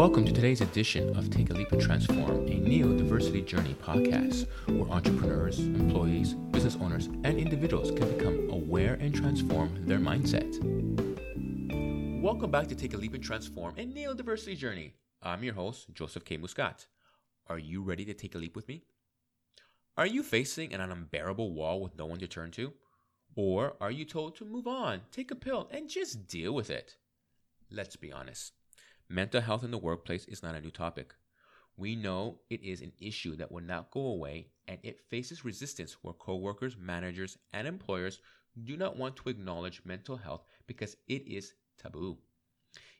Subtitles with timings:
[0.00, 4.88] Welcome to today's edition of Take a Leap and Transform, a neurodiversity journey podcast, where
[4.88, 10.58] entrepreneurs, employees, business owners, and individuals can become aware and transform their mindset.
[12.18, 14.94] Welcome back to Take a Leap and Transform, a neurodiversity journey.
[15.22, 16.38] I'm your host, Joseph K.
[16.38, 16.86] Muscat.
[17.50, 18.84] Are you ready to take a leap with me?
[19.98, 22.72] Are you facing an unbearable wall with no one to turn to?
[23.36, 26.96] Or are you told to move on, take a pill, and just deal with it?
[27.70, 28.54] Let's be honest.
[29.12, 31.16] Mental health in the workplace is not a new topic.
[31.76, 35.96] We know it is an issue that will not go away and it faces resistance
[36.00, 38.20] where coworkers, managers, and employers
[38.62, 42.18] do not want to acknowledge mental health because it is taboo.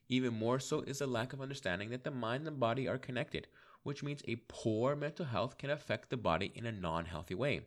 [0.08, 3.46] Even more so is the lack of understanding that the mind and body are connected,
[3.84, 7.60] which means a poor mental health can affect the body in a non healthy way.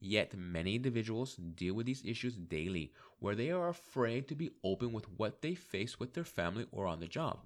[0.00, 4.92] Yet many individuals deal with these issues daily where they are afraid to be open
[4.92, 7.38] with what they face with their family or on the job.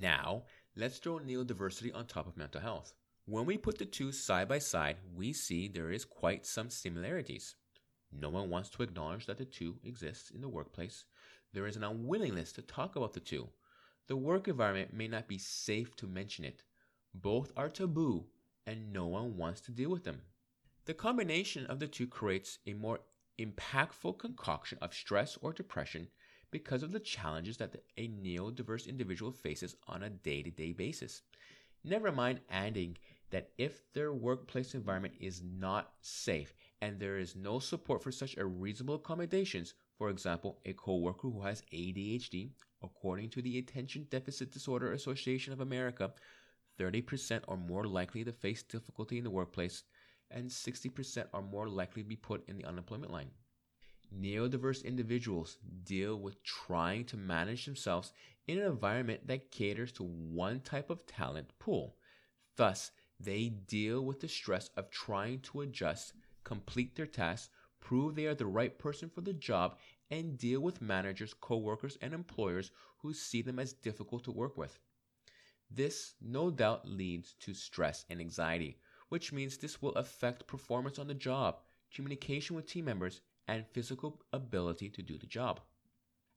[0.00, 0.44] Now,
[0.76, 2.92] let's throw neurodiversity on top of mental health.
[3.26, 7.56] When we put the two side by side, we see there is quite some similarities.
[8.12, 11.04] No one wants to acknowledge that the two exist in the workplace.
[11.52, 13.48] There is an unwillingness to talk about the two.
[14.06, 16.62] The work environment may not be safe to mention it.
[17.12, 18.26] Both are taboo,
[18.66, 20.22] and no one wants to deal with them.
[20.84, 23.00] The combination of the two creates a more
[23.38, 26.08] impactful concoction of stress or depression
[26.50, 31.22] because of the challenges that a neurodiverse individual faces on a day to day basis.
[31.84, 32.96] Never mind adding
[33.30, 38.36] that if their workplace environment is not safe and there is no support for such
[38.36, 42.50] a reasonable accommodations, for example, a coworker who has ADHD,
[42.82, 46.12] according to the Attention Deficit Disorder Association of America,
[46.78, 49.82] 30% are more likely to face difficulty in the workplace
[50.30, 53.30] and 60% are more likely to be put in the unemployment line.
[54.14, 58.12] Neurodiverse individuals deal with trying to manage themselves
[58.46, 61.96] in an environment that caters to one type of talent pool.
[62.56, 67.50] Thus, they deal with the stress of trying to adjust, complete their tasks,
[67.80, 69.78] prove they are the right person for the job,
[70.10, 74.78] and deal with managers, coworkers, and employers who see them as difficult to work with.
[75.70, 78.78] This no doubt leads to stress and anxiety,
[79.10, 81.60] which means this will affect performance on the job,
[81.94, 85.60] communication with team members, and physical ability to do the job.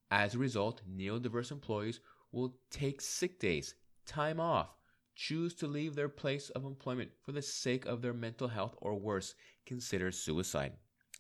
[0.10, 2.00] As a result, neurodiverse employees
[2.32, 4.76] will take sick days, time off,
[5.16, 8.96] choose to leave their place of employment for the sake of their mental health, or
[8.96, 9.36] worse,
[9.66, 10.74] consider suicide.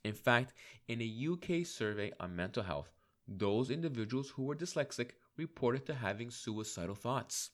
[0.03, 0.53] In fact,
[0.88, 2.91] in a UK survey on mental health,
[3.28, 7.52] those individuals who were dyslexic reported to having suicidal thoughts.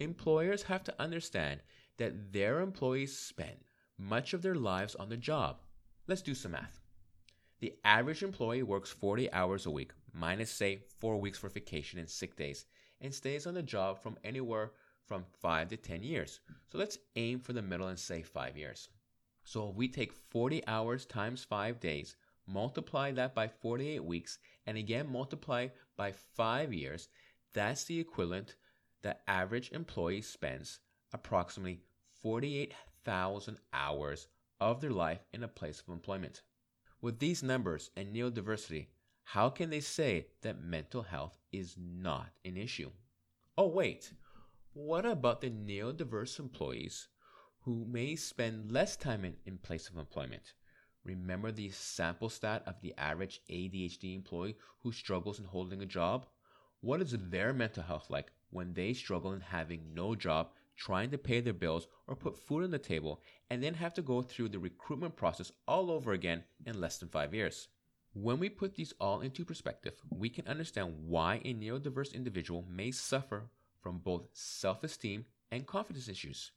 [0.00, 1.60] Employers have to understand
[1.98, 3.64] that their employees spend
[3.96, 5.60] much of their lives on the job.
[6.06, 6.80] Let's do some math.
[7.60, 12.08] The average employee works 40 hours a week, minus, say, four weeks for vacation and
[12.08, 12.66] sick days,
[13.00, 14.72] and stays on the job from anywhere
[15.06, 16.38] from 5 to 10 years.
[16.70, 18.88] So let's aim for the middle and say 5 years.
[19.42, 22.14] So if we take 40 hours times 5 days,
[22.46, 27.08] multiply that by 48 weeks, and again multiply by 5 years,
[27.54, 28.54] that's the equivalent
[29.02, 30.80] the average employee spends
[31.12, 31.80] approximately
[32.22, 34.28] 48,000 hours
[34.60, 36.42] of their life in a place of employment.
[37.00, 38.88] With these numbers and neurodiversity,
[39.22, 42.90] how can they say that mental health is not an issue?
[43.56, 44.12] Oh, wait,
[44.72, 47.06] what about the neurodiverse employees
[47.60, 50.54] who may spend less time in, in place of employment?
[51.04, 56.26] Remember the sample stat of the average ADHD employee who struggles in holding a job?
[56.80, 61.18] What is their mental health like when they struggle in having no job trying to
[61.18, 64.48] pay their bills or put food on the table, and then have to go through
[64.48, 67.68] the recruitment process all over again in less than five years.
[68.14, 72.92] When we put these all into perspective, we can understand why a neurodiverse individual may
[72.92, 73.50] suffer
[73.82, 76.52] from both self esteem and confidence issues.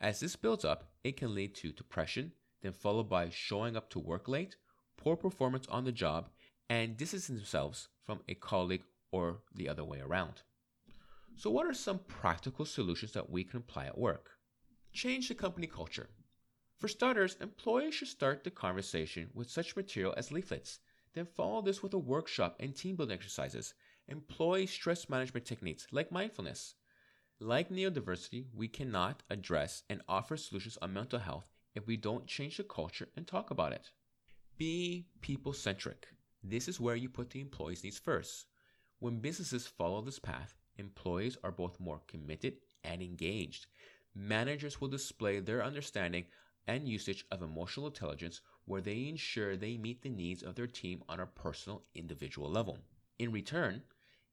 [0.00, 3.98] As this builds up, it can lead to depression, then followed by showing up to
[3.98, 4.56] work late,
[4.96, 6.28] poor performance on the job,
[6.68, 10.42] and distancing themselves from a colleague or the other way around.
[11.38, 14.30] So, what are some practical solutions that we can apply at work?
[14.92, 16.08] Change the company culture.
[16.80, 20.80] For starters, employees should start the conversation with such material as leaflets,
[21.14, 23.74] then follow this with a workshop and team building exercises.
[24.08, 26.74] Employee stress management techniques like mindfulness.
[27.38, 32.56] Like neurodiversity, we cannot address and offer solutions on mental health if we don't change
[32.56, 33.92] the culture and talk about it.
[34.56, 36.08] Be people centric.
[36.42, 38.46] This is where you put the employee's needs first.
[38.98, 42.54] When businesses follow this path, employees are both more committed
[42.84, 43.66] and engaged.
[44.14, 46.24] Managers will display their understanding
[46.66, 51.02] and usage of emotional intelligence where they ensure they meet the needs of their team
[51.08, 52.78] on a personal, individual level.
[53.18, 53.82] In return,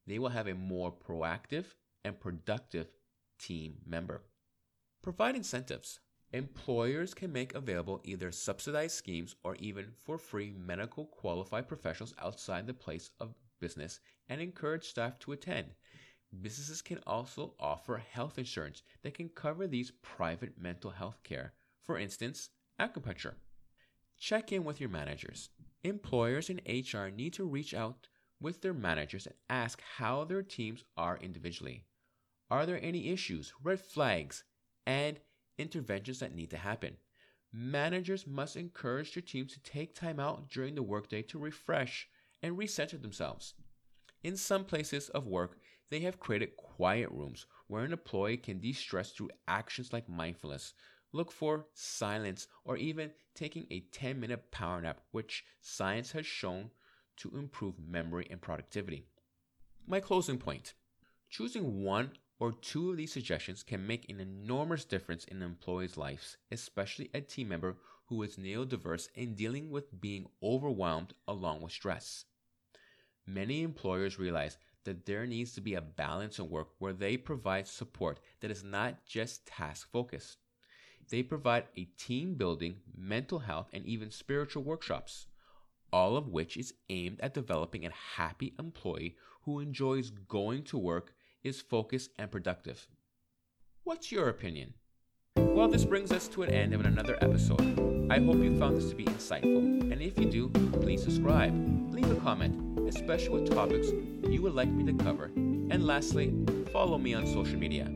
[0.05, 1.65] they will have a more proactive
[2.03, 2.87] and productive
[3.39, 4.21] team member.
[5.01, 5.99] Provide incentives.
[6.33, 12.67] Employers can make available either subsidized schemes or even for free medical qualified professionals outside
[12.67, 15.67] the place of business and encourage staff to attend.
[16.41, 21.53] Businesses can also offer health insurance that can cover these private mental health care,
[21.83, 22.49] for instance,
[22.79, 23.35] acupuncture.
[24.17, 25.49] Check in with your managers.
[25.83, 28.07] Employers and HR need to reach out
[28.41, 31.83] with their managers and ask how their teams are individually.
[32.49, 34.43] Are there any issues, red flags,
[34.85, 35.19] and
[35.57, 36.97] interventions that need to happen?
[37.51, 42.09] Managers must encourage their teams to take time out during the workday to refresh
[42.43, 43.53] and recenter themselves.
[44.23, 45.57] In some places of work,
[45.89, 50.73] they have created quiet rooms where an employee can de stress through actions like mindfulness,
[51.11, 56.71] look for silence, or even taking a 10 minute power nap, which science has shown
[57.17, 59.05] to improve memory and productivity.
[59.87, 60.73] My closing point
[61.29, 66.37] choosing one or two of these suggestions can make an enormous difference in employee's lives,
[66.51, 67.77] especially a team member
[68.07, 72.25] who is neurodiverse and dealing with being overwhelmed along with stress.
[73.25, 77.67] Many employers realize that there needs to be a balance in work where they provide
[77.67, 80.37] support that is not just task focused.
[81.09, 85.27] They provide a team building, mental health, and even spiritual workshops
[85.95, 91.13] all of which is aimed at developing a happy employee who enjoys going to work,
[91.41, 92.87] is focused, and productive.
[93.85, 94.73] What's your opinion?
[95.37, 98.11] Well, this brings us to an end of another episode.
[98.11, 100.49] I hope you found this to be insightful, and if you do,
[100.81, 101.53] please subscribe,
[101.93, 103.89] leave a comment, especially with topics
[104.29, 106.33] you would like me to cover, and lastly,
[106.71, 107.91] follow me on social media.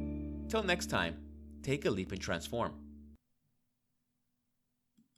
[0.48, 1.16] Till next time,
[1.64, 2.74] take a leap and transform.